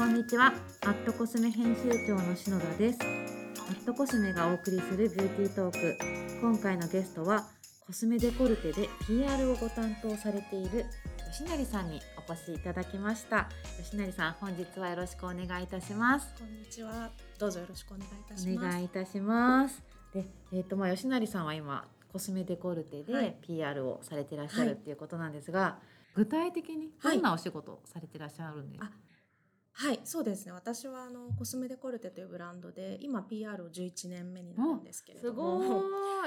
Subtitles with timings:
[0.00, 0.54] こんにちは。
[0.86, 2.98] アットコスメ編集長の篠田です。
[3.02, 5.98] アットコスメがお送りするビューティートーク。
[6.40, 7.44] 今回のゲストは
[7.86, 10.86] コスメデコルテで PR をご担当されている
[11.30, 13.50] 吉成さんにお越しいただきました。
[13.76, 16.32] 吉成さん本日はよろしくお願いいたします。
[16.38, 17.10] こんにちは。
[17.38, 18.66] どうぞよろしくお願いいたします。
[18.66, 19.82] お願いいたします。
[20.14, 23.36] で、えっ、とまあ吉成さんは今コスメデコルテではい。
[23.42, 25.76] PR をされていらっしゃるはいっていうことなんですが、
[26.14, 28.94] 具体的にどんなお仕事をされていらっしゃるんですか、はい、
[30.04, 30.52] そうですね。
[30.52, 35.80] 私はあのコスメデコルテというブランドで今 PR を11年目になるんですけれすども、ごー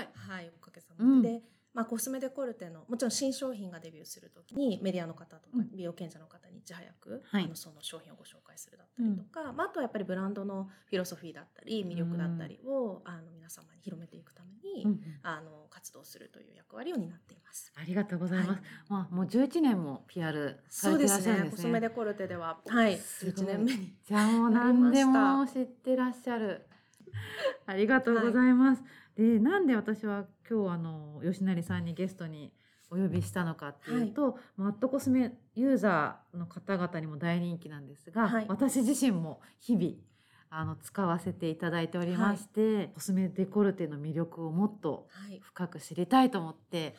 [0.04, 1.34] いはい、おかげさうんまで。
[1.34, 1.42] で
[1.74, 17.74] まあ、コスメデコルテのもちろん新商品がデビューするときにメディアの方とかうん美容賢者の方にいち早く、はいあのその商品をご紹介するだったりとか、まあ、あとはやっぱりブランドのフィロソフィーだったり魅力だったりを、あの皆様に広めていくために、うんうんあの活動するという役割を担っています。
[17.76, 18.50] ありがとうございます。
[18.52, 21.34] はいまあもう11年も PR さそうでれてらっしすね。
[21.34, 21.72] コスゃるんですね。
[21.72, 23.96] メデコルテでは、はい、すごい11年目に。
[24.06, 26.68] じゃあもう何でも知ってらっしゃる。
[27.66, 28.84] ありがとうございます。
[29.16, 32.52] で、なんで私は今日あの吉成さんにゲストに
[32.90, 39.94] お呼びしたのかっていうと、マットコスメユーザーの方々にも大人気なんですが、はい私自身も日々
[40.52, 45.40] あの使わせていただいておりまして、コスメデコルテの魅力をもっとはい。
[45.42, 46.96] 深く知りたいと思って、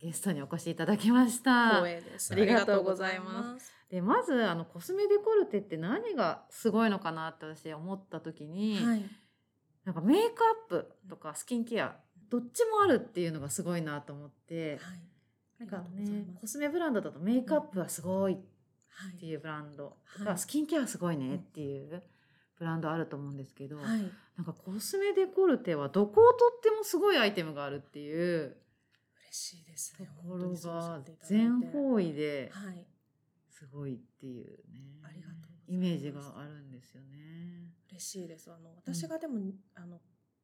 [0.00, 1.76] ゲストにお越しいただきました。
[1.76, 2.32] 光栄です。
[2.32, 3.72] ありがとうございますす。
[3.88, 9.04] でまずあのコスメデコルテって何がすごいのかなって私思った時に、はい。
[9.84, 11.94] なんかメイクアップとかスキンケア
[12.30, 15.00] どっちもあるっていうのがすごいなと思って、はい。
[15.58, 18.36] なんかねコスメブランドだとメイクアップはすごいっ
[18.88, 19.18] はい。
[19.18, 22.02] ていうブランドとか、はいスキンケアはすごいねっていう
[22.58, 23.86] ブランドあると思うんですけど、はい。
[24.36, 28.56] なんかコスメデコルテはどこをとってもすごいアイテムがあるっていう
[29.28, 30.10] 嬉しいですとね。
[30.22, 32.86] ころが全方位ではい。
[33.50, 35.34] すごいっていうねありがと
[35.68, 37.72] うイメージがあるんですよね。
[37.90, 38.50] 嬉しいです。
[38.52, 39.40] あの私がでも、
[39.74, 39.98] あの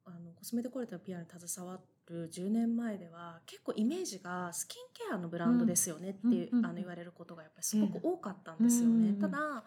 [0.04, 9.10] あのコスメデコルテの PR に携わる10年前では結構イメージがスキンケアのブランドですよねっていう、うんうんあの言われることがやっぱりすごく多かったんですよね。
[9.10, 9.64] うんうんただ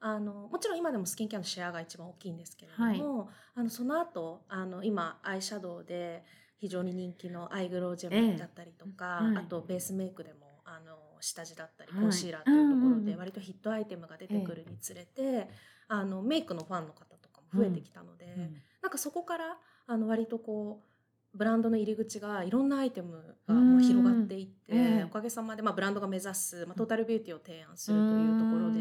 [0.00, 6.22] あのもちろん今でもスキンケアのシェアが一番大きいんですけれども、あのその後あの今アイシャドウで
[6.58, 9.44] 非常に人気のアイグロージェムだったりとか、ええはい。
[9.44, 12.02] あとベースメイクでもあの下地だったりはい。
[12.02, 12.92] コンシーラーというところうんうん。
[12.92, 15.48] うんで割とヒットアイテムが出てくるにつれて、
[15.88, 18.56] あのメイクのファンの方とかも増えてきたので、うん
[18.88, 25.04] なんかそこからあの割とこうブランドの入り口がいろんなアイテムが広がっていって、ええ。
[25.04, 28.80] おかげさまで、まあ、ブランドが目指す、まあ、トータルビューティーを提案するというところで、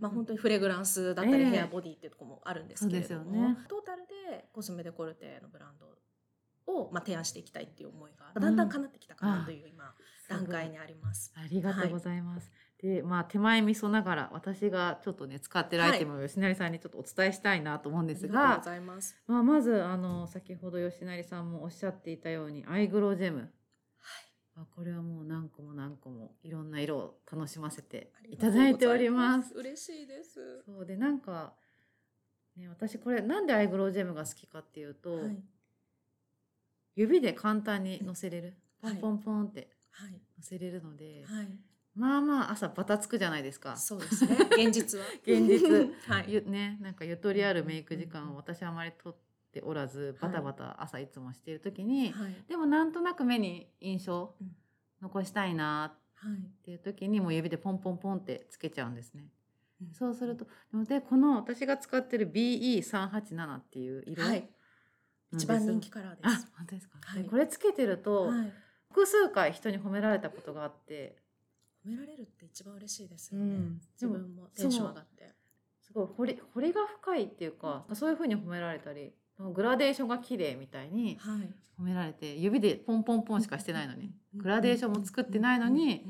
[0.00, 1.50] まあ、本当にフレグランスだったり、ええ。
[1.50, 3.58] ヘアボディっていうところもあるんですけれども、そうですよね。
[3.68, 5.78] トータルでコスメデコルテのブラン
[6.66, 9.94] ドを、まあ、提案していきたいっていう思いがだんだん叶ってきたかなという今、
[10.28, 11.32] 段階にあります。
[11.36, 12.50] ありがとうございます。
[12.84, 19.16] で、まあ手前味噌ながら私がちょっとね使ってるアイテムを吉成さんにちょっとお伝えしたいなと思うんですがありがとうご、ざいます。
[19.26, 23.50] まあまずあの先ほど吉成さんもおっしゃっていたようにアイグロージェム。
[24.56, 29.54] あこれはもう何個も何個もいろんな色を楽しませていただいております。
[29.54, 30.62] 嬉しいです。
[30.66, 31.54] そうでなんか
[32.54, 35.42] ね私これなんでアイグロージェムが好きかっていうと、はい。
[36.96, 38.58] 指で簡単にのせれる。
[38.82, 40.12] ポはいンポンポンってはい。
[40.12, 41.48] のせれるので、はい。
[41.94, 43.76] まあまあ朝バタつくじゃないですか。
[43.76, 44.36] そうですね。
[44.50, 45.04] 現実は。
[45.26, 45.68] 現実
[46.08, 46.26] はい。
[46.28, 49.16] ゆね、なんかゆとりあるメイク時間を私はあまりとっ
[49.52, 52.44] ておらずバタバタ朝いつもしている時に、はい。
[52.48, 54.56] でもなんとなく目に印象うん
[55.02, 56.38] 残したいなはい。
[56.38, 59.28] っていう時にもう指でポンポンポンってつけちゃうんですね。
[59.80, 60.46] うんそうすると
[60.84, 64.48] でこの私が使ってる BE387 っていう色はい。
[65.32, 66.48] 一番人気カラーであす。
[66.56, 68.52] 本当ですか、はいでこれつけてると、はい。
[68.88, 71.22] 複数回人に褒められたことがあって
[71.84, 73.44] 褒められるって一番嬉しいですよね。
[73.44, 73.80] うん。
[73.94, 75.34] 自分もテンション上がって。
[75.80, 81.48] すごい彫り彫りが深いっていうか、そういう風に褒められたりグラデーションが綺麗みたいにはい。
[81.78, 86.06] 褒められて指でポンポンポンしかしてないのにグラデーションも作ってないのに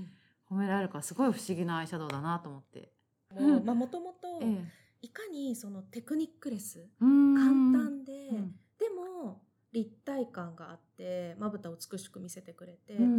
[0.50, 2.92] 褒められるからすごい不思議なアイシャドウだなと思って。
[3.32, 4.64] もうまあもともとええ。
[5.02, 7.14] いかにそのテクニックレス簡
[7.72, 8.54] 単で、うん。
[8.78, 9.42] でも
[9.72, 13.18] 立体感があってまぶたを美しく見せてくれて、うん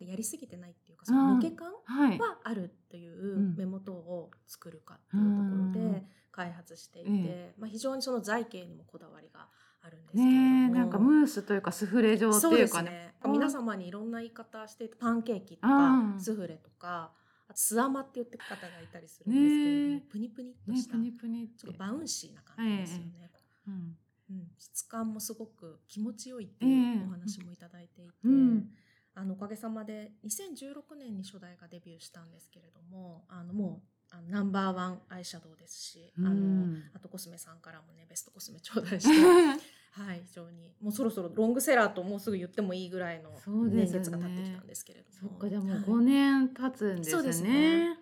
[0.00, 3.54] でもやりすぎてないっていうかその抜け感はあるといううん。
[3.56, 6.02] 目元を作るかっていうところうんで
[6.32, 9.46] 開発していて、えまあ、非常にその財形にもこだわりが
[9.82, 12.90] あるんですけれどねも、えなんかムースというかスフレ状っていうかね。
[12.90, 13.14] ですね。
[13.24, 13.32] うん。
[13.32, 17.12] 皆様にいろんな言い方してパンケーキとうかんスフレとか
[17.48, 20.10] あとスアマって言ってる方がいたりするんですけれども、ねえ。
[20.10, 21.58] プニプニっとねした、プニプニって。
[21.58, 23.30] ちょっとバウンシーな感じですよね。
[23.66, 23.96] うん
[24.30, 28.70] うん、質感もすごく気持ちよいっていうお話もいただいていて、うん
[29.14, 36.26] あのおかげさまで2016年に初代がデビューしたんですけれどもあのもうあのナンバーワンアイシャドウですし、うん。
[36.26, 39.26] あのあとコスメさんからもねベストコスメ頂戴して
[39.92, 43.30] はい非常にもうそろそろロングセラーともうすぐ言ってもいいぐらいの
[43.68, 45.30] 年月が経ってきたんですけれども。
[45.30, 45.82] そっかじゃあもうはい。
[45.82, 47.12] 5年経つんですね。
[47.12, 47.98] そうですね。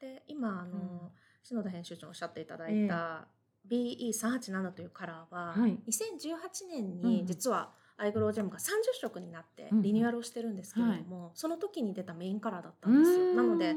[0.00, 1.10] で今あの、うん。
[1.42, 3.28] 篠田編集長おっしゃっていただいた、
[3.68, 5.78] BE387 というカラーは、はい。
[5.86, 7.00] 2018年うん。
[7.00, 8.60] に実はアイグロージェムが30
[9.00, 13.34] 色になってうんリニューアルをしてるんですけれども、その時に出たメインカラーだったんですよ。
[13.34, 13.76] なので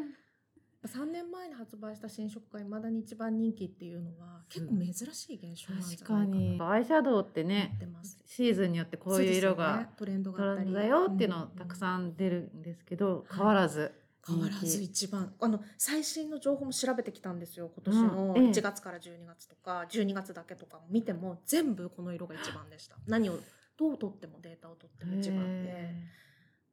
[0.86, 6.58] 3年前に発売した新色がいまだに一番人気っていうのは結構珍しい現象なんじゃないかなに。
[6.62, 7.78] アイシャドウってね。
[8.26, 13.92] シーズンによってこういう色がねトレンドがあったりだよっていうのたくさん出るんですけど、変わらず
[14.26, 18.46] 変わらず一番あの最新の情報も調べてきたんですよ今年のうん。
[18.46, 18.52] ええ。
[18.52, 22.96] 1月から12月とか、12月だけとかも見ても全部この色が一番でした。
[23.06, 23.40] 何を
[23.80, 25.96] どう取ってもデータを取っても一番でへ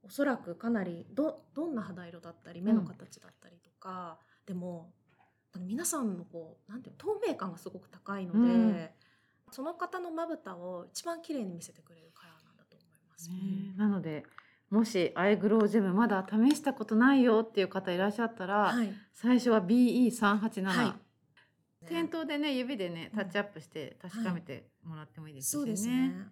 [0.02, 4.92] おそらくかなりどどんな肌色だったり目の形だったりとか、でも
[5.52, 8.88] あの皆さんのこうなんていうの透明感がすごく高いので、うん。
[9.50, 13.30] その方のまぶたを一番綺麗に見せてくれるカラーなんだと思います。
[13.78, 14.24] なので
[14.70, 21.86] もしアイグロージェムまだ試したことないよっていう方いらっしゃったら、はい、最初は BE387、はい。
[21.86, 23.18] 店頭でね指でねうん。
[23.18, 25.58] タッチアップして確かめてもらってもいいですしね。
[25.58, 26.26] そうですね。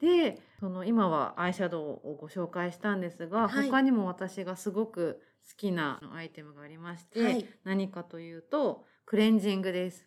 [0.00, 10.00] でその今はアイシャドウをご紹介したんですが、はい他にも私がすごく好きなアイテムがありまして、はい何かというとクレンジングです。
[10.00, 10.06] はい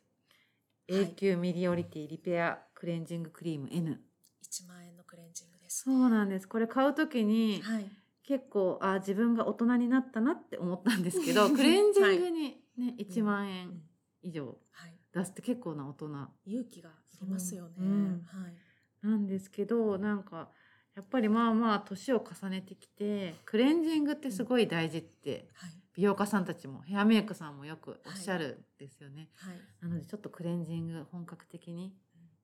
[0.92, 4.02] 永久ミリオリティリペアクレンジングクリーム N。
[4.44, 5.84] 1万円のクレンジングです。
[5.84, 6.48] そうなんです。
[6.48, 7.86] これ買うときにはい。
[8.24, 13.82] 結構あ自分が大人になったなって思ったんですけど、 クレンジングにね、1万う円ん
[14.22, 15.00] 以上はい。
[15.14, 16.08] 出すって結構な大人
[16.46, 17.76] 勇気がいりますよね。
[17.80, 18.54] うんはい。
[19.02, 20.50] なんですけどなんか
[20.96, 25.72] やっぱりまあまあ年を重ねてきてクレンジングってすごい大事ってはい。
[25.96, 29.28] 美容家さんたちもヘアメイクさんもよくおっしゃるんですよね。
[29.36, 29.56] はい。
[29.82, 31.94] なのでちょっとクレンジング本格的に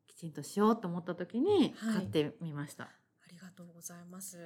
[0.07, 2.86] きちんとしようと思った時にはい買ってみました。
[2.86, 2.90] あ
[3.31, 4.38] りがとうございます。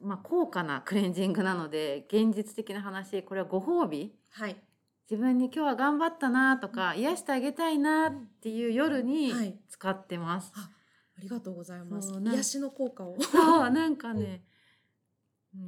[0.00, 4.56] まあ高価なクレンジングなので現実的な話これはご褒美はい。
[5.10, 10.52] 自分に今日は頑張ったなとか癒してあげたいなっていう夜にはい使ってます。
[10.54, 10.70] あ、
[11.18, 13.16] ありがとうございます癒しの効果を。
[13.20, 14.44] そうなんかね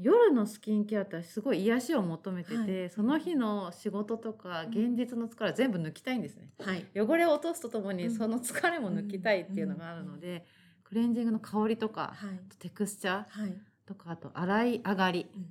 [0.01, 6.51] 夜のスキンケアってすごい癒しを求めてて、はいその日の仕事とか現実の疲れ全部抜きたいんですね。
[6.63, 6.87] はい。
[6.97, 10.47] 汚れを落とすとともにうんその疲れも抜きたいっていうのがあるので、
[10.85, 12.59] クレンジングの香りとか、はい。
[12.59, 13.55] テクスチャーはい。
[13.85, 15.47] とかあと洗い上がりうん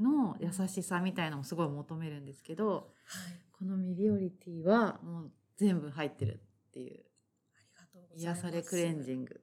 [0.00, 2.84] の優しさみたいなのもすごい求めるんですけどはい。
[3.52, 7.04] このミリオリティはもう全部入ってるっていう。
[7.56, 8.42] ありがとうございます。
[8.42, 9.40] 癒されクレンジング。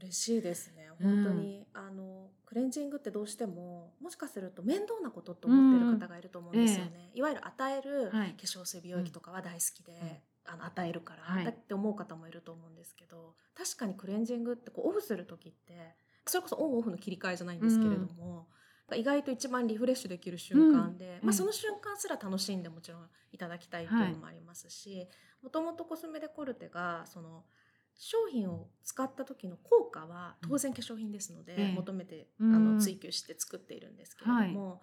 [0.00, 0.90] 嬉しいですね。
[1.00, 1.24] うん。
[1.24, 8.34] 本当に、あのクレンジングってどうしてももしかすると面倒なことと思ってる方がいると思うんですよね、いわゆる与える化はい。
[8.38, 11.44] 粧水美容液とかは大好きで、あの与えるから、はい。
[11.44, 15.96] だって思う方もいると思うんですけど確かにクレンジングってこうオフする時って
[16.26, 18.48] それこそオンオフの切り替えじゃないんですけれども、
[18.96, 21.26] 意外と一番リフレッシュできる瞬間で、うん。
[21.26, 25.06] まあ、その瞬間すら楽しんでもちろんいただきたいっていうのもありますし
[25.42, 27.44] もともとコスメデコルテがその
[27.98, 31.74] 商品を使った時の効果は当然化粧品ですので、ええ。
[31.74, 32.54] 求めて、うん。
[32.54, 34.80] あの追求して作っているんですけれども、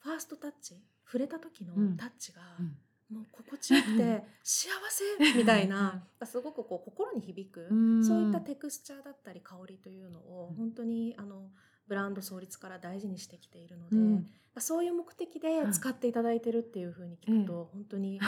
[0.00, 0.74] ファーストタッチ
[1.06, 1.96] 触れた時のうん。
[1.96, 2.76] タッチが、うん。
[3.08, 8.04] もう心地よくて幸せみたいなすごくこう心に響く、うん。
[8.04, 10.56] そういったテクスチャーだったり香りというのをうん。
[10.56, 11.50] 本当にあの
[11.88, 14.26] ブランド創立から大事にしてきているので、うん。
[14.58, 18.18] そういう目的で使っていただいてるっていうふうに聞くと、本当に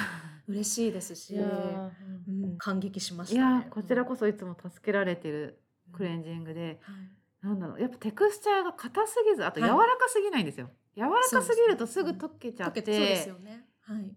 [0.47, 3.67] 嬉しいですし、 うん、感激しましいたね。
[3.71, 5.63] こちらこそいつも助けられてる
[5.93, 7.11] クレンジングで、はい。
[7.41, 9.89] なんだろうやっぱテクスチャーが硬すぎずあと柔はい。
[9.89, 13.69] らかすぎないんですよ、柔らかすぎるとすぐ溶けちゃって、溶けそうですよね。
[13.81, 14.17] はい。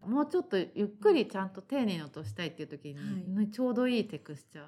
[0.00, 3.28] もうちょっとゆっくりちゃんと丁寧に落としたいっていう時に、はい。
[3.28, 4.66] ねちょうどいいテクスチャー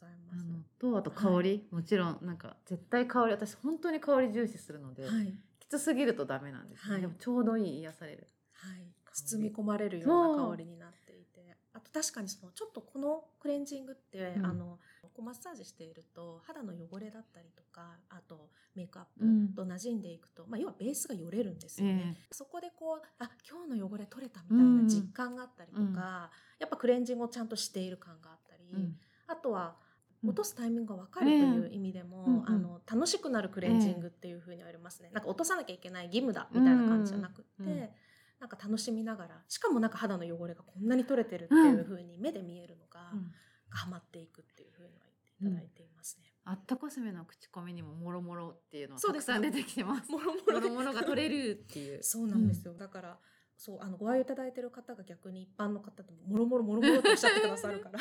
[0.00, 0.46] ざいなます。
[0.46, 5.34] のとあと香り、もちろんなんか絶対香り私本当に香り重視するので、はい。
[5.58, 7.00] きつすぎるとダメなんですね、はい。
[7.00, 8.28] でもちょうどいい癒される。
[8.52, 8.86] はい。
[9.12, 14.46] 包み込まれるような香りになっていて、あと確かにそのちょっとこのクレンジングって、うん。
[14.46, 22.18] あのこうマッサージしていると肌の汚れだったりとか、あとメイクアッうんプと馴染んでいくと、まあ要はベースがよれるんですよね。
[22.30, 25.92] そこでこうあ今日の汚れ取れたみたいな実感があったりとか、うん。
[25.94, 26.28] や
[26.66, 28.96] っぱクレンジングをちゃんとしている感があったり、うん。
[29.26, 29.85] あとはうん
[30.26, 32.48] 落とすタイミングが分かるという意味でも、ええうんうん。
[32.48, 37.88] あの楽しくなるクレンジングっていうふうにはありますね、なんか落とさなきゃいけない義務だみたいな感じじゃなくって、うん
[38.38, 43.32] なんか楽しみながらしかもなんか肌の汚れがこんなに取れてるっていうふうに目で見えるのが、うん。
[43.70, 45.06] ハマっていくっていうふうには
[45.40, 46.26] 言っていただいていますね。
[46.44, 49.26] アットコスメの口コミにももろもろっていうのがそうです。
[49.26, 50.10] たくさん出てきてます。
[50.10, 50.60] もろももろ。
[50.60, 52.02] でろもろが取れるっていう。
[52.02, 53.18] そうなんですよ、だから
[53.56, 58.00] そうあのご愛用いただいてる方が逆に一般の方でももろもろもろもろっておっしゃってくださるから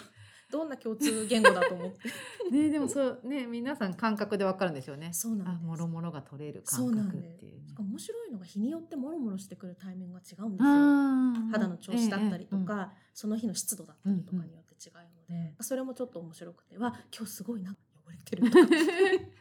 [0.51, 2.09] どんな共通言語だと思って？
[2.51, 5.11] ねでもそうね皆さん感覚でわかるんでしょうね。
[5.13, 5.63] そうなんです。
[5.63, 7.73] あもろもろが取れる感覚っていうね。
[7.77, 11.51] 面白いのが日によってもろもろしてくるタイミングが違うんですよ。
[11.51, 17.75] 肌の調子だったりとええか、その日の湿度だったりとかによって違うので、それもちょっと面白くては今日すごいな
[18.05, 18.59] 汚れてると。
[18.65, 18.67] か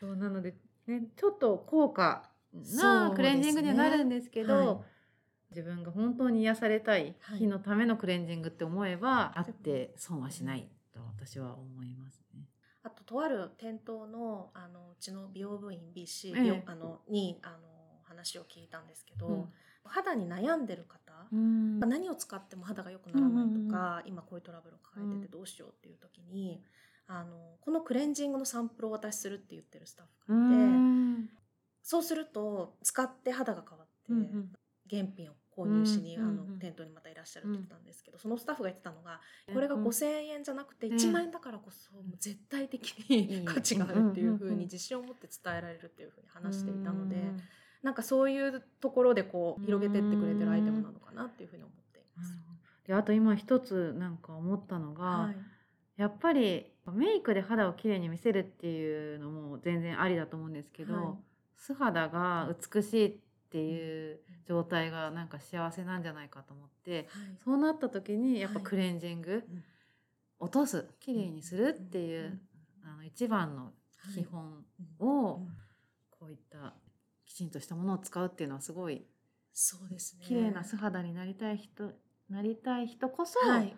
[0.01, 0.57] そうなので、
[0.87, 2.83] ね、ちょっと高価そうですね。
[2.83, 4.95] なクレンジングにはなるんですけどはい。
[5.51, 12.49] 自分が本当に癒されたい日のためのクレンジングって思えば、あって損はしないと私は思いますね。
[12.83, 16.63] あととある店頭のあのうちの美容部員 BC、ええ。
[16.67, 17.59] あのにあの
[18.03, 19.45] 話を聞いたんですけど、うん。
[19.85, 21.81] 肌に悩んでる方、うん。
[21.81, 26.63] 何を使っても肌が良くならないとか、うんうん今こういうトラブルを抱えててどうしようっていう時に、
[27.07, 31.29] あのこのクレンジングのサンプルをお渡しするって言ってるスタッフうがいて、ん。
[31.83, 34.13] そうすると使って肌が変わって、
[34.91, 40.97] 原品を購入しに、あの店頭にまたいらっしゃるって言ってたんですけど、そのスタッフが言ってたのがうんこれが5,000円じゃなくてうん。
[40.97, 47.41] 1万円だからこそもう絶対的いにい価値があるっていうふうに自信を持って伝えられるっていうふうに話していたのでうん
[47.85, 52.39] なんかそういうところでこう広げてってくれてるアイテムなのかなっていうふうに思っています。
[52.87, 55.37] であと今一つなんか思ったのが、はい。
[55.97, 61.05] やっぱりメイクで肌をきれいに見せるっていうのも全然ありだと思うんですけど、はい。
[61.57, 63.17] 素肌が美しいっ
[63.55, 64.19] ていう
[64.49, 67.07] 状態がなんか幸せなんじゃないかと思ってはい。
[67.45, 68.65] そうなった時にやっぱはい。
[68.65, 69.65] クレンジング、うん。
[70.41, 72.41] 落とすきれいにするっていう、
[72.83, 73.71] あの一番の
[74.13, 74.65] 基本
[74.99, 75.49] をうん。
[76.11, 76.75] こういった
[77.25, 79.07] きちんとしたものを使うっていうのはすごい
[79.53, 80.25] そうですね。
[80.27, 81.93] 綺麗な素肌になりたい人
[82.29, 83.77] なりたい人こそはい。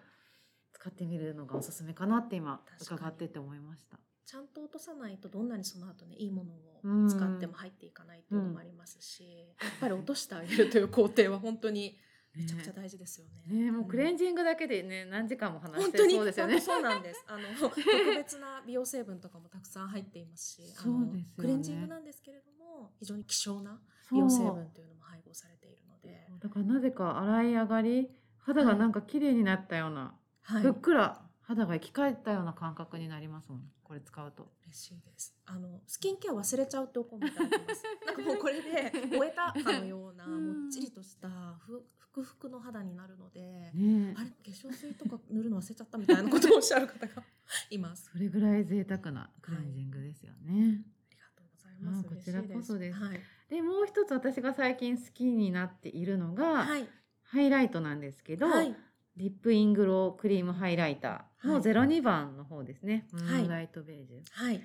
[0.72, 3.98] 使ってみるのがおすすめかなって今伺ってて思いました。
[4.26, 6.52] ちゃんと落とさないとどんなにその後ねいいもの
[6.82, 9.24] うんを使っても入っていかないっていうのもありますし、
[9.60, 11.96] やっぱり落としてあげるという工程は本当に
[12.34, 13.64] めちゃくちゃ大事ですよね。
[13.64, 16.60] ねもうクレンジジングだけでね何時間も話してそうですよね。
[16.60, 17.24] そうなんです。
[17.26, 17.80] あの特
[18.14, 23.80] 別な美容成分とかもたくさん入っていますし、あのねクレンジングなんですけれども非常に希少な
[24.12, 30.62] 美容成分というのも配合されているので、だからなぜか洗い上がり肌がなんか綺麗になったような、はい。
[30.62, 34.48] ふっくら肌が生き返ったような感覚になりますもんこれ使うと。
[34.64, 35.32] 嬉しいです。
[35.46, 37.84] あのスキンケア忘れちゃうっておコメントいただきます。
[38.04, 47.22] なんかもうこれで終えたかのようなうんもっちりとしたふふくふくの肌になるので、ねあれ化粧水とか塗るの忘れちゃったみたいなことをおっしゃる方が
[47.70, 48.10] います。
[48.10, 50.82] それぐらい贅沢なクレンジングですよね。
[51.08, 52.06] ありがとうございます。
[52.08, 53.20] あこちらこそですはい。
[53.48, 56.88] でもう一つ私が最近好きになっているのが、はい。
[57.22, 58.76] ハイライトなんですけど、はい。
[59.16, 61.62] リップイングロークリームハイライターのはい。
[61.62, 64.20] 02番の方ですね、ムはいライトベージュ。
[64.30, 64.60] はい。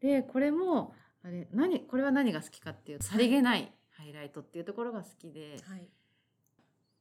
[0.00, 5.88] でこれもあれ何これは何が好きかっていうとさりげないハイライトっていうところが好きで、はい。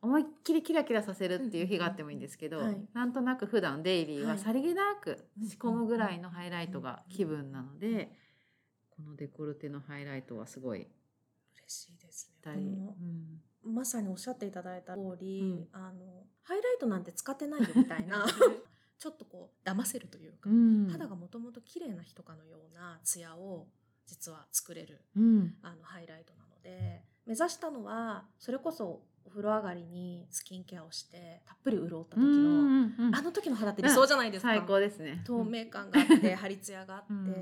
[0.01, 2.77] 思いっきりキラキラさせるっていう日があってもいいんですけど、はい。
[2.94, 4.39] なんとなく普段デイリーははい。
[4.39, 8.12] さりげなく仕込むぐらいのハイライトが気分なので、
[8.91, 10.88] このデコルテのハイライトはすごい嬉
[11.67, 12.32] しいです。
[12.46, 12.96] ね。
[13.65, 13.74] うん。
[13.74, 15.67] まさにおっしゃっていただいた通り、うん。
[15.74, 18.25] あのハイライトなんて使ってないよみたいな
[18.98, 20.88] ちょっとこう騙せるというか、うん。
[20.90, 23.68] 肌がもともと綺麗な人かのようなツヤを
[24.06, 25.56] 実は作れるうん。
[25.62, 35.22] あのハイライトなので目指したのはそれこそお風呂上がりにスキンケアをしてたっぷり潤った時の、うんうんあの時の肌って理想じゃないですか、最高ですね。
[35.25, 37.36] 透明感があって張りツヤがあって、うん。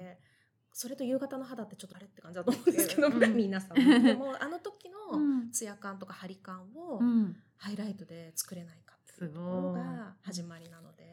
[0.71, 5.51] それと夕方の肌ってちょっとあれって感じだと思うんですけど、うん皆さんでもあの時うのん。
[5.51, 7.35] ツヤ感とか張り感をうん。
[7.57, 9.81] ハイライトで作れないかっていうすところごい。
[9.81, 11.03] が始まりなので、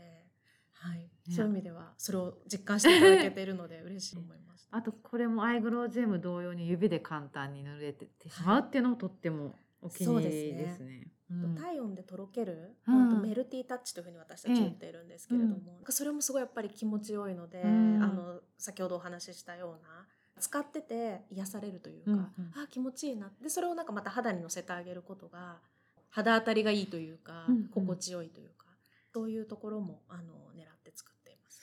[0.80, 1.08] はい、ね。
[1.28, 4.76] そういう意味ではそれを実感していただけているので 嬉しいと思いました。
[4.76, 11.08] あとこれもアイグロージェム同様に指で簡単に塗れてしまうっていうのもとってもお気に入りですね。
[11.30, 11.54] うん。
[11.54, 13.08] 体温でとろける、うん。
[13.08, 18.02] あとメルティータッチというふうに私たち言っているんですけれども、なんかそれもすごいやっぱり気持ちよいので、うん。
[18.02, 20.06] あの先ほどお話ししたような
[20.38, 22.25] 使ってて癒されるというか、うんうん。
[22.54, 25.60] あ気持ちいいなでそれをなんかまた肌にのせてあげることが
[26.08, 27.68] 肌当たりがいいというか、うんうん。
[27.68, 28.66] 心地よいというか
[29.12, 30.66] そういうところもあの狙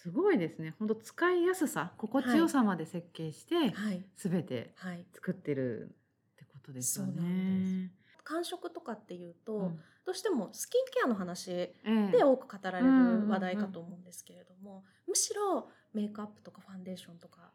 [0.07, 0.11] す。
[0.11, 0.73] すごいですね。
[0.79, 5.95] 本当使いやすさ、心地よさまで設計して、はい、すべてはい、作ってる
[6.33, 7.91] ってことですよね。
[8.23, 9.79] 感触とかっていうと、うん。
[10.05, 12.11] どうしてもスキンケアの話ええ。
[12.11, 17.51] で多く語られうんる話題かと思うんですけれども、むしろメイクアップとかファンデーションとか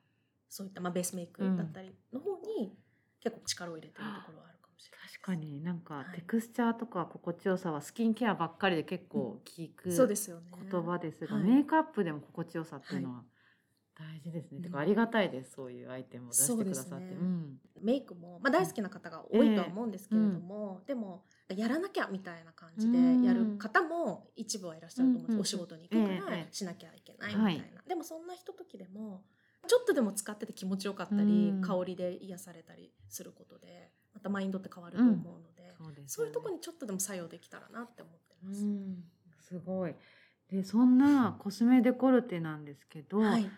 [0.50, 2.76] そういったまあベースメイクだったりの方に
[3.22, 4.51] 結構力を入れてるところはあ
[4.82, 5.08] しれない。
[5.08, 5.62] 確かに。
[5.62, 6.16] なんかはい。
[6.16, 9.90] テクスチャーとか心地よさはスキンケアばっかりで結構聞く。
[9.90, 11.44] 言葉ですが、はい。
[11.44, 13.22] メイクアップでも心地よさっていうのは
[13.94, 14.58] 大事ですね。
[14.58, 14.62] うん。
[14.62, 15.52] てかありがたいです。
[15.52, 17.14] そういうアイテムを出してくださって。
[17.14, 17.60] そうん。
[17.80, 25.40] メイクも、まあ、大好きな方が多いとは思うんですけれども、でもやらなきゃみたいな感じでやる方も一部はいらっしゃると思うんです、うん。
[25.40, 26.54] お仕事に行くからええ。
[26.54, 27.88] しなきゃいけないみたいな、はい。
[27.88, 29.24] でもそんなひとときでも
[29.66, 31.60] ちょっとでも使ってて気持ちよかったり、うん。
[31.60, 38.64] 香りで癒されたりすることでまたマインドって変わると思うので、そうです、そういうところにちょっとでも作用できたらなって思ってうます。
[38.64, 39.04] ん。
[39.40, 39.94] すごい。
[40.50, 43.50] でそんなコスメデコルテなんですけど、はい、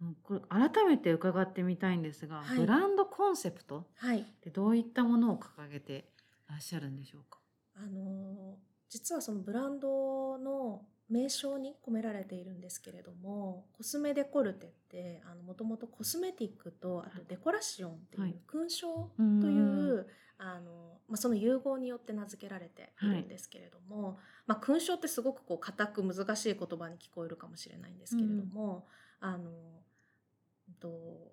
[0.00, 6.12] うんこれ改めて伺ってみたいんですが、はいブランドコンセプトはいってどういったものを掲げて
[6.48, 7.38] らっしゃるんでしょうか？
[7.76, 18.30] あのー実はそのブランドの名称に込められているんですけれどもコスメデコルテってもともとコスメティックとあとデコラションってはい。
[18.30, 20.06] いう勲章という、
[20.38, 23.06] あのまあ、その融合によって名付けられてい。
[23.06, 28.86] るんですけれども、まあ、勲章ってすごくこう固く難しい言葉に聞こえるかもしれないんですけれども、
[29.20, 31.32] あのうんと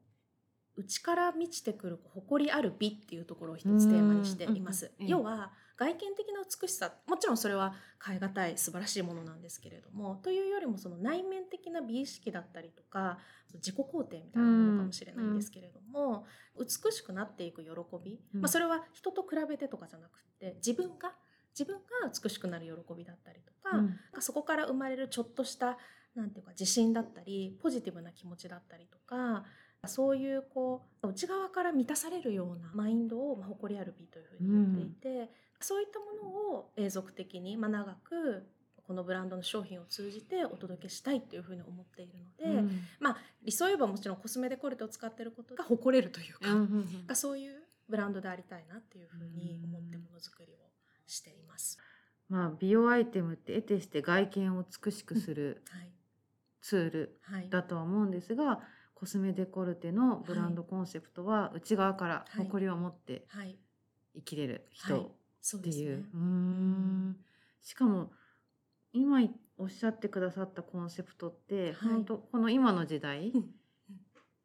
[0.80, 4.92] 内から満ちてくる誇りある美っていうところを一つテーマにしています。
[5.00, 7.74] うんうん要は外見的な美しさもちろんそれは
[8.06, 13.18] 変え難い素晴らしいものなんですけれどもというよりもその内面的な美意識だったりとか
[13.54, 16.26] 自己肯定みたいなものかもしれないんですけれども、
[16.60, 17.70] 美しくなっていく喜
[18.04, 18.42] び、うん。
[18.42, 21.14] まあ、それは人と比べてとかじゃなくて自分が
[21.58, 24.00] 自分が美しくなる喜びだったりとか、うん。
[24.20, 25.78] そこから生まれるちょっとした
[26.14, 29.46] なんていうか自信だったりポジティブな気持ちだったりとか
[29.88, 35.32] そういうこう内側から満たされるようなマインドを、まあ、誇りある美というふうに言っていて、
[35.62, 38.46] そういったものを永続的に、まあ、長く
[38.90, 42.82] このブランドの商品を通じてお届けしたいというふうに思っているので、うん。
[43.00, 46.58] まあ理想を言えばもちろんコスメデコルテを使っていることが誇れるというか、うん
[47.08, 50.58] うんそういうブランドでありたいなっていうふうに思ってものづくりを
[51.08, 51.78] しています。
[52.30, 55.92] まあ美容アイテムって得てして外見を美しくするはい、
[56.62, 58.60] ツールはい、だとは思うんですが、
[59.00, 62.46] コスメデコルテのブランドコンセプトは内側からはい。
[62.46, 63.58] 誇りを持ってはい、
[64.16, 65.08] 生きれるはい。
[65.42, 66.06] 人っていう。
[67.62, 68.12] しかも
[68.92, 69.22] 今
[69.58, 71.92] おっしゃってくださったコンセプトって、はい。
[71.94, 73.46] 本当この今の時代うん。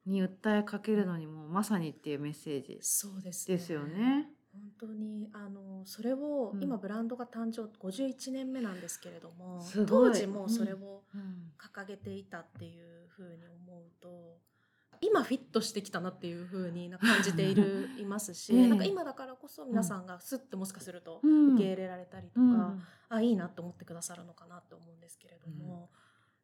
[0.07, 2.79] に訴えかけるのにもまさにっていうメッセージ
[3.47, 4.29] ですよね。
[4.55, 6.63] 本当にあのそれを、うん。
[6.63, 11.53] 今ブランドが誕生51年目なんですけれども当時もそれをうん。
[11.59, 14.39] 掲げていたっていうふうに思うと
[15.01, 18.69] 今フィットしてきたなっていうふうに感じているいますし、ええ。
[18.69, 21.55] なんか今だからこそ皆さんがスッてもしかするとうん。
[21.55, 22.83] 受け入れられたりとか、うん。
[23.09, 25.91] あいいなと思ってくださるのかなと思うんですけれども、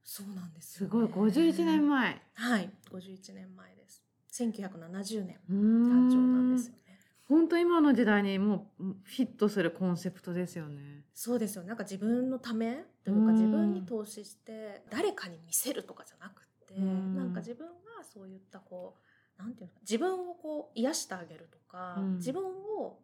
[0.05, 1.07] そうなんですよ、すごい。
[1.07, 2.23] 51年前。
[2.35, 2.70] はい。
[2.90, 4.05] 51年前です。
[4.33, 5.38] 1970年。
[5.49, 6.89] 誕誕生なんですよね。
[7.31, 11.05] 本当今の時代にもうフィットするコンセプトですよね。
[11.14, 11.62] そうですよ。
[11.62, 12.85] なんか自分のため？
[13.05, 13.35] というかうん。
[13.35, 17.14] 自分に投資して誰かに見せるとかじゃなくてうん。
[17.14, 18.97] なんか自分がそういったこ
[19.38, 19.75] うなんていうの？
[19.75, 22.16] か自分をこう癒してあげるとか、うん。
[22.16, 22.99] 自分を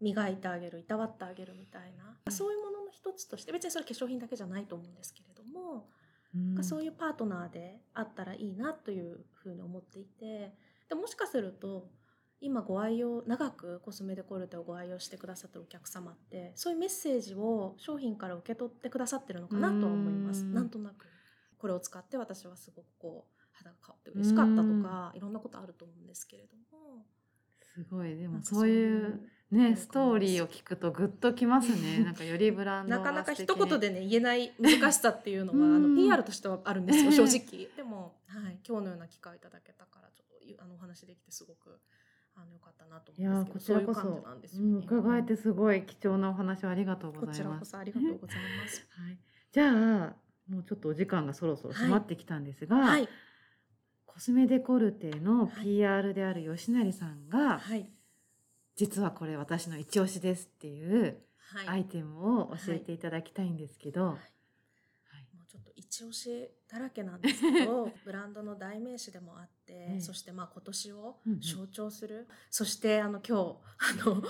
[0.00, 2.32] 磨いてあげるいたわってあげるみたいな、うん。
[2.32, 5.88] そういうものの一つとして別にそれ化粧品だけじゃないと思うんですけれども、
[6.34, 6.64] うん。
[6.64, 10.52] そういうパートナーであったらいいなというふうに思っていて
[10.88, 11.88] でもしかすると
[12.40, 20.42] 今ご愛用長くコスメデコルテをご愛用してくださってるお客様ってそういうメッセージを商品から受け取ってくださってるのかなとは思います。
[20.42, 20.54] うん。
[20.54, 21.06] なんとなく
[21.58, 27.04] これを使って私はすごくこう肌が変わって嬉しかったとかいろんなことあると思うんですけれども。
[27.74, 28.16] すごい。
[28.16, 32.02] でもそういうねストーリーを聞くとグッときますね。
[32.04, 35.94] なんかよりブランドなかなか一言でね言えない難しさっていうのはあうん。
[35.94, 37.68] の PR としてはあるんですよええ 正直。
[37.76, 41.78] でも、はい、今日のような機会をいただけたからちょっとあのお話できてすごく
[42.36, 47.58] あのよかったなとい思うんですけどやーこちらこそなんですようんね、伺えてすごい貴重なお話をありがとうごこちらざいます。
[47.60, 48.86] こそありがとうございます。
[48.90, 49.18] はい、
[49.52, 50.16] じゃあ
[50.48, 53.08] もうちょっとお時間がそろそろ迫ってきたんですが、はい、
[54.06, 55.64] コスメデコルテのはい。
[55.64, 57.90] PR である吉成さんが、はい、
[58.76, 64.18] 実はこれ私の一押しですっていうはい、アイテムを教えていただきたいんですけど、はい
[65.90, 71.40] 一押しだらけなんですけど ブランドの代名詞でもあって、ええそしてまあ今年をうんうん。
[71.40, 74.22] 象徴する、そしてあの今日あの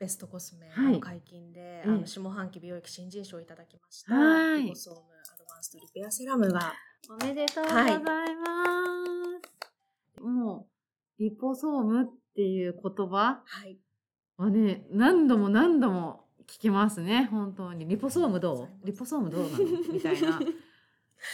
[0.00, 0.94] ベストコスメはい。
[0.94, 1.88] の解禁で、ええ。
[1.88, 4.62] あの下半期美容液新人賞をいただきました、はい。
[4.64, 6.72] リポソームアドバンストリペアセラムが。
[7.08, 8.24] おめでとうございま
[10.14, 10.20] す。
[10.22, 10.68] も
[11.18, 13.78] うリポソームっていう言葉はい。
[14.36, 17.26] はね何度も何度も聞きますね。
[17.30, 17.86] 本当に。
[17.86, 18.86] リポソームどう？
[18.86, 19.92] リポソームどうなの？
[19.92, 20.40] みたいな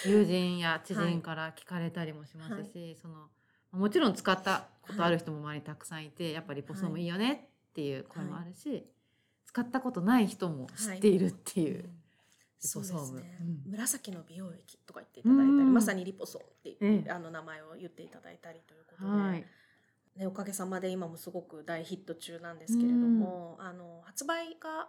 [0.05, 3.29] 友人や知人から聞かれたりもしますし、その
[3.72, 8.87] もちろん使ったことある人も周りにたくさんいて、やっぱリポソームいいよねっていう声もあるし、
[9.44, 11.88] 使ったことない人も知っているっていう、
[12.59, 13.70] そうでリポソームすね、うん。
[13.70, 15.75] 紫の美容液とか言っていただいたり、うん。
[15.75, 17.11] まさにリポソームって、ええ。
[17.11, 19.44] あの名前を言っていただいたりということで、はい。
[20.16, 24.88] ね、おかげさまで今もすごく大ヒット中なんですけれども、あの発売が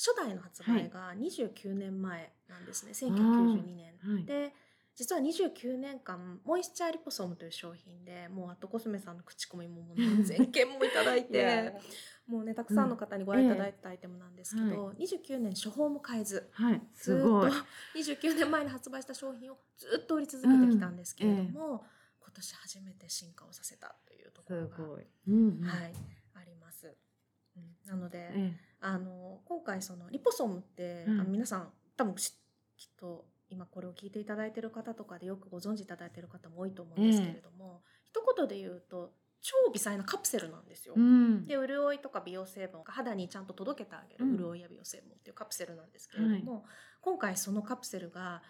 [0.00, 3.92] 初代の発売が29年前なんですね、1992年。
[4.14, 4.24] はい。
[4.24, 4.54] で
[4.96, 11.72] 実は29年間モイスチャーリポソームという商品でもうアットコスメさんの口コミももう何千件もいただいて
[12.28, 16.82] もうねたくさんの方にご覧いただいたアイテムなんですけど、29年初報も変えずはい。
[16.94, 17.50] ずっすごい。
[17.50, 17.56] と
[17.96, 21.84] 29年前に発売した商品をずっと売り続けてきたんですけれども、
[22.20, 24.76] 今年初めて進化をさせたというとこすろが、
[25.28, 25.60] うん。
[25.62, 25.94] はい、
[26.34, 26.94] あります。
[27.56, 27.90] うん。
[27.90, 31.20] なので、えあの今回そのリポソームって、うん。
[31.20, 32.32] あの皆さん多分し
[32.76, 40.94] きっと今これを聞いていただいている方とかでよくご存知いただいている方も多いと思うんですけれども、一言で言うと超微細なカプセルなんですよ。
[40.96, 41.46] えうん。
[41.46, 44.38] で潤いとか美容成分が肌にちゃんと届けてあげる、うん。
[44.38, 46.64] 潤いや美容成分っていうカプセルなんですけれども、
[47.00, 48.42] 今回そのカプセルが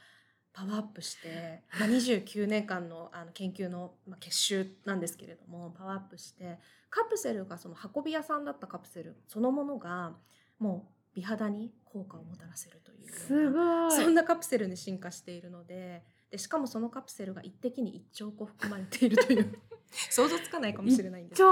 [0.53, 6.59] パワーアップして、まあ、29年間のあの研究の、まあ、結集なんですけれどもパワーアップして
[6.91, 10.13] カプセルがその運び屋さんだったカプセルそのものが
[10.59, 13.97] もう美肌に効果をもたらせるというすなごい。
[13.97, 19.59] そんなカプセルに進化しているのででしかもそのカプセルが一滴に1兆個含まれているという。
[20.09, 21.43] 想像つかないかもしれないんですけ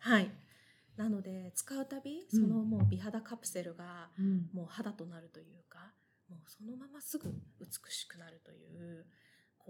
[0.00, 0.32] はい。
[0.96, 4.50] なので使うたびそのもう美肌カプセルがうん。
[4.52, 5.92] もう肌となるというか
[6.28, 9.06] もうそのまますぐ美しくなるという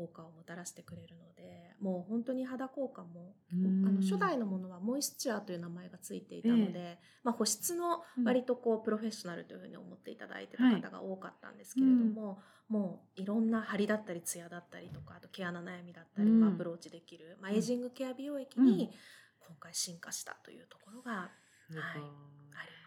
[0.08, 3.84] 効果をもたらしてくれるのでもう本当に肌効果もうん。
[3.86, 16.40] あの初代のものはモイスチャーという名前がついていたので、まあ、保湿の割とこうプロフェッショナルというふうに思っていただいてた方が多かったんですけれども、もういろんな張りだったりツヤだったりとかあと毛穴悩みだったり、うん。
[16.40, 18.90] まあ、アプローチできる、まあ、エイジングケア美容液に
[19.46, 21.30] 今回進化したというところがあ
[21.70, 21.82] すごい。
[21.94, 22.77] ります。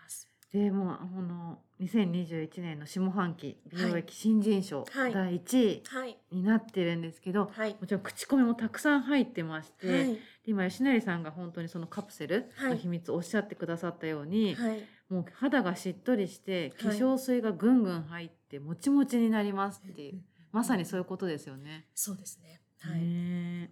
[0.54, 5.14] でもうこの2021年の下半期美容液新人賞はい。
[5.14, 7.76] 第1位はい、になってるんですけど、はい。
[7.80, 10.14] もちろん口コミもたくさん入ってまして、はい。
[10.14, 14.84] で今吉成さんが本当にそのカプセルの秘密をおっしゃってくださったように、はい。
[15.10, 16.98] もう肌がしっとりして化はい。
[16.98, 21.88] 粧水がぐんぐん入ってもちもちになりますっていう、まさにそういうことですよね。
[21.96, 22.62] そうですね。
[22.80, 23.00] はい。
[23.00, 23.72] ね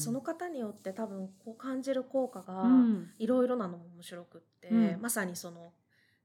[0.00, 3.10] その方によって多分こう感じる効果がうん。
[3.18, 5.00] いろいろなのも面白くって、うん。
[5.00, 5.72] まさにその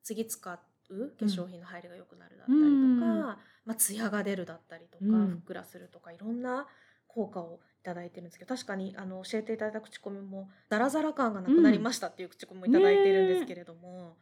[0.03, 0.59] 次使
[0.89, 3.19] う化粧品の入りが良くなるだったりとか、うん。
[3.19, 3.37] ま
[3.69, 5.27] あツヤが出るだったりとか、うん。
[5.27, 6.67] ふっくらするとかいろんな
[7.07, 14.17] 効果をいただいてるんですけど確かにあの教えていただいた口コミもザラザラ感がなくなりましたっていう口コミもいただいているんですけれども、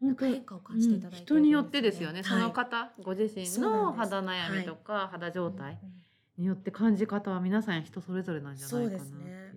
[0.00, 5.78] なんか変化を感じていただいてるん人によってですよね、そのはい方ご自身の肌悩みとか肌状態。
[5.82, 6.02] うんうん
[6.38, 9.00] によって感じ方は皆さん人それぞれなんじゃないかなっていう。
[9.00, 9.54] そうですね。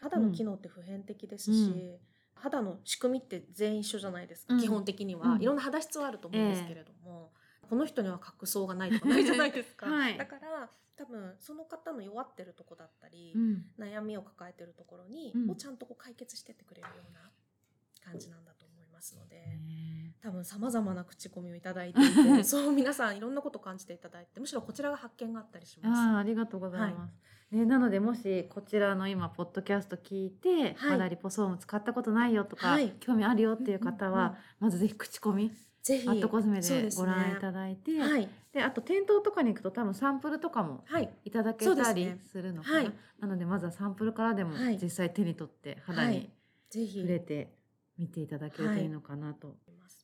[0.00, 1.96] 肌の機能って普遍的ですし、うん。
[2.34, 4.60] 肌の仕組みって全員一緒じゃないですか、うん。
[4.60, 5.42] 基本的には、うん。
[5.42, 7.32] いろんな肌質はあると思うんですけれども、
[7.68, 10.16] この人には角層がないとかないじゃないですか、 はい。
[10.16, 13.64] だから多分その方の弱ってるとこだったり、うん。
[13.78, 15.50] 悩みを抱えてるところに、うん。
[15.50, 17.30] をちゃんとこう解決してってくれるような
[18.04, 19.36] 感じなんだと思いますので。
[19.36, 26.00] ね多分さまざまな口コミをいただいていて そう皆さんいろんなことを感じていただいてむしろこちらが発見があったりします。
[26.00, 27.14] ああありがとうございます。
[27.52, 30.74] ね、なのでもしこちらの今ポッドキャスト聞いて、はい。
[30.74, 32.90] 肌リポソーム使ったことないよとか、はい。
[33.00, 35.50] 興味あるよっていう方は、まずぜひ口コミ、
[35.82, 38.28] ぜひアットコスメでご覧いただいて、はい。
[38.52, 41.08] であと店頭とかに行くと多分サンプルとかもはい。
[41.24, 42.18] いただけたりね。
[42.30, 42.92] するのかな、はい。
[43.20, 44.78] なのでまずはサンプルからでもはい。
[44.82, 46.30] 実際手に取って肌に
[46.70, 47.57] 触れて
[47.98, 48.84] 見ていただけるとい。
[48.84, 49.98] いのかなと、思います。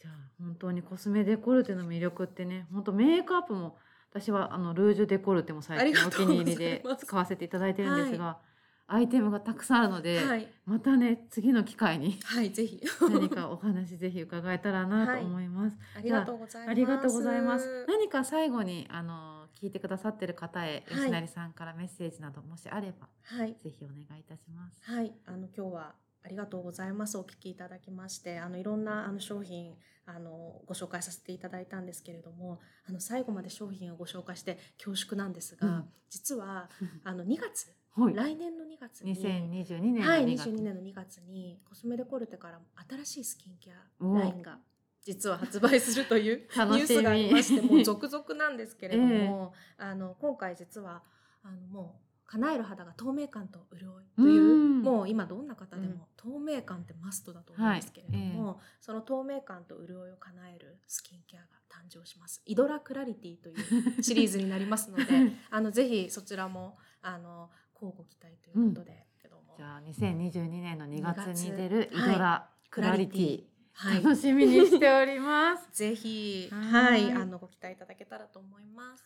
[0.00, 3.76] じゃあ本当にコスメデコルテの魅力ってね本当メイクアップも
[4.10, 8.38] 私はあのルージュデコルテも最近お気に入りで使わせていただいてるんですが、
[8.86, 10.46] アイテムがたくさんあるので、はい。
[10.66, 12.80] またね次の機会にはいぜひ。
[13.00, 15.78] 何かお話ぜひ伺えたらなと思います。
[15.96, 16.70] ありがとうございます。
[16.70, 17.86] ありがとうございます。
[17.88, 21.00] 何か最後にあの聞いてくださってる方へはい。
[21.00, 23.56] 吉成さんからメッセージなどもしあれば、はい。
[23.62, 24.78] ぜひお願いいたします。
[24.82, 25.12] はい。
[25.24, 25.94] あの今日は
[26.24, 27.18] ありがとうございます。
[27.18, 29.74] お聞きいただきましてあのいろんなあの商品
[30.06, 35.84] あのご紹介させていただいたんですけれどもあの最後まで商品をご紹介して恐縮なんですが、うん。
[36.10, 36.68] 実は
[37.04, 38.14] あの2月はい。
[38.14, 40.50] 来年の2月に2022年のはい、2月。
[40.50, 42.58] 22年の2月にコスメデコルテから
[43.04, 44.58] 新しいスキンケアラインが
[45.02, 51.02] 実は発売するという ニュースがありましてもう続々なんですけれども、 あの今回実は
[51.42, 52.03] あのもう
[52.34, 54.82] 叶える肌が透明感と潤いといううん。
[54.82, 58.56] もう今どんな方でも透明感ってマストだと思うんですけれども、はい。
[58.80, 62.42] その透明感と潤いを叶えるスキンケアが誕生します。
[62.44, 63.52] イドラクラリティとい
[63.98, 65.04] うシリーズになりますので
[65.50, 69.54] あのぜひそちらもあの交互期待ということで、けども。
[69.56, 73.44] じゃあ2022年の2月に2月出るイドはラクラリティ、
[73.74, 74.02] はい。
[74.02, 75.68] 楽しみにしております。
[75.78, 79.04] ぜひははいいあのご期待いただけたらと思います。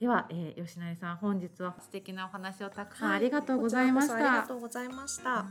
[0.00, 4.48] では、えー、吉成さん本日は素敵なお話をたくさんはいありがとうございましこちらこそありがた。
[4.48, 5.46] とうございました。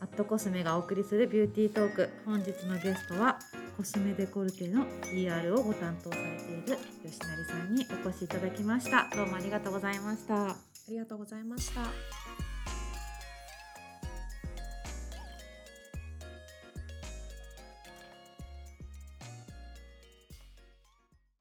[0.00, 3.38] アットコスメがお送りするビューティートーク本日のゲストは
[3.76, 10.56] コスメデコルテの PR をご担当されている吉成さんにお越しいただきましたどうもありがとうございましたあ
[10.90, 12.23] りがとうございました。